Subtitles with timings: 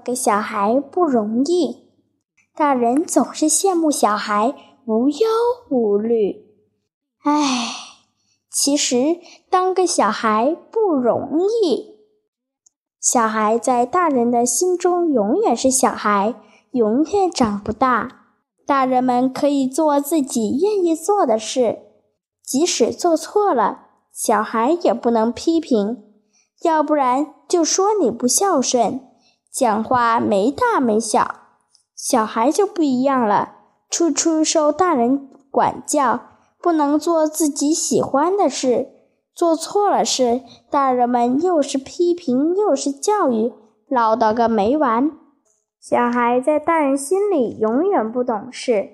[0.00, 1.88] 个小孩不容易，
[2.54, 4.54] 大人总是羡慕小孩
[4.86, 5.26] 无忧
[5.70, 6.46] 无虑。
[7.22, 7.68] 唉，
[8.50, 9.18] 其实
[9.50, 11.96] 当个小孩不容易。
[13.00, 16.34] 小孩在大人的心中永远是小孩，
[16.72, 18.22] 永远长不大。
[18.66, 21.78] 大人们可以做自己愿意做的事，
[22.44, 26.02] 即使做错了，小孩也不能批评，
[26.62, 29.00] 要不然就说你不孝顺。
[29.56, 31.36] 讲话没大没小，
[31.94, 33.54] 小孩就不一样了，
[33.88, 36.20] 处处受大人管教，
[36.60, 38.88] 不能做自己喜欢的事，
[39.34, 43.54] 做错了事，大人们又是批评又是教育，
[43.88, 45.10] 唠叨个没完。
[45.80, 48.90] 小孩在大人心里永远不懂事，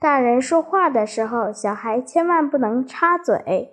[0.00, 3.68] 大人说话的时候，小孩千万不能插嘴。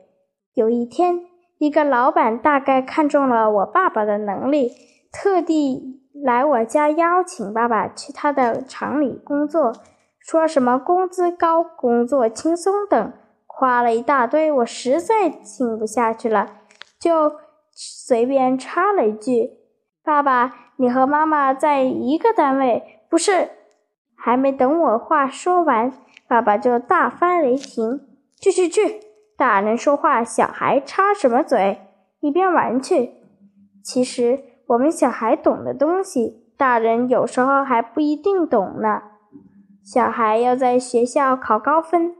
[0.53, 1.21] 有一天，
[1.57, 4.73] 一个老板大概看中了我爸爸的能力，
[5.13, 6.01] 特地。
[6.23, 9.73] 来我家邀请爸爸去他的厂里工作，
[10.19, 13.13] 说什么工资高、工作轻松等，
[13.45, 14.49] 夸了一大堆。
[14.51, 16.59] 我实在听不下去了，
[16.97, 17.33] 就
[17.71, 19.49] 随便插了一句
[20.01, 23.49] ：“爸爸，你和妈妈在一个单位，不是？”
[24.15, 25.91] 还没等我话说完，
[26.27, 27.99] 爸爸就大发雷霆
[28.39, 29.01] ：“去去去！
[29.35, 31.81] 大人说话，小孩插什么嘴？
[32.21, 33.15] 一边玩去！”
[33.83, 34.52] 其实。
[34.73, 39.03] 我们小孩懂的东西，大人有时候还不一定懂呢。
[39.83, 42.15] 小孩要在学校考高分，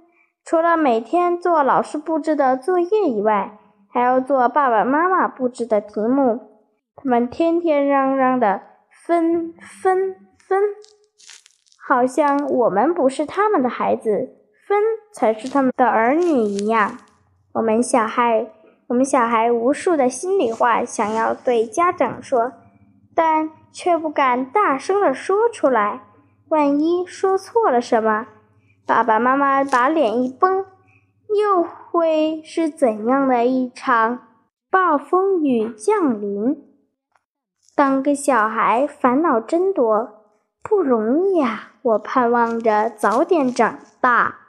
[0.46, 3.58] 除了每天做老师布置的作业以外，
[3.90, 6.42] 还要做爸爸妈妈布置的题目。
[6.96, 8.62] 他们天天嚷嚷的
[9.04, 10.62] 分分分，
[11.88, 14.36] 好像我们不是他们的孩子，
[14.68, 14.80] 分
[15.12, 16.98] 才是他们的儿女一样。
[17.54, 18.48] 我们小孩。
[18.94, 22.54] 我们小孩无数的心里话想要对家长说，
[23.16, 26.02] 但却不敢大声的说出来。
[26.50, 28.28] 万一说错了什么，
[28.86, 30.68] 爸爸妈妈把脸一绷，
[31.36, 34.28] 又会是怎样的一场
[34.70, 36.56] 暴风雨降临？
[37.76, 40.24] 当个小孩烦恼真多，
[40.62, 41.72] 不容易啊！
[41.82, 44.43] 我盼望着早点长大。